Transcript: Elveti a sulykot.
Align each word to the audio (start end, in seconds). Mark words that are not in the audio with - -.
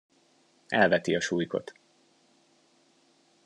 Elveti 0.67 1.15
a 1.15 1.21
sulykot. 1.21 1.73